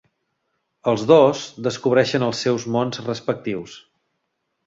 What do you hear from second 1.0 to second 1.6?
dos